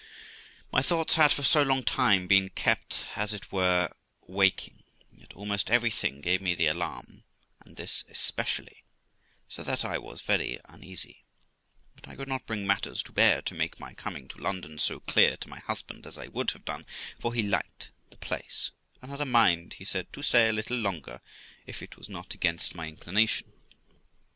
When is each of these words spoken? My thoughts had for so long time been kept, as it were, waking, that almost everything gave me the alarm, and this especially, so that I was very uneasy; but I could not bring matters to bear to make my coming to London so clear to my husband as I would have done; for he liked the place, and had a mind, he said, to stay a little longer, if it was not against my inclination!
My 0.71 0.81
thoughts 0.81 1.13
had 1.13 1.31
for 1.31 1.43
so 1.43 1.61
long 1.61 1.83
time 1.83 2.25
been 2.25 2.49
kept, 2.49 3.05
as 3.15 3.33
it 3.33 3.51
were, 3.51 3.91
waking, 4.25 4.81
that 5.13 5.31
almost 5.35 5.69
everything 5.69 6.21
gave 6.21 6.41
me 6.41 6.55
the 6.55 6.65
alarm, 6.65 7.23
and 7.59 7.75
this 7.77 8.03
especially, 8.09 8.83
so 9.47 9.61
that 9.61 9.85
I 9.85 9.99
was 9.99 10.23
very 10.23 10.59
uneasy; 10.65 11.23
but 11.95 12.07
I 12.07 12.15
could 12.15 12.27
not 12.27 12.47
bring 12.47 12.65
matters 12.65 13.03
to 13.03 13.11
bear 13.11 13.43
to 13.43 13.53
make 13.53 13.79
my 13.79 13.93
coming 13.93 14.27
to 14.29 14.41
London 14.41 14.79
so 14.79 14.99
clear 15.01 15.37
to 15.37 15.49
my 15.49 15.59
husband 15.59 16.07
as 16.07 16.17
I 16.17 16.29
would 16.29 16.49
have 16.49 16.65
done; 16.65 16.87
for 17.19 17.31
he 17.35 17.43
liked 17.43 17.91
the 18.09 18.17
place, 18.17 18.71
and 19.03 19.11
had 19.11 19.21
a 19.21 19.25
mind, 19.27 19.75
he 19.75 19.85
said, 19.85 20.11
to 20.13 20.23
stay 20.23 20.49
a 20.49 20.53
little 20.53 20.77
longer, 20.77 21.21
if 21.67 21.83
it 21.83 21.95
was 21.95 22.09
not 22.09 22.33
against 22.33 22.73
my 22.73 22.87
inclination! 22.87 23.53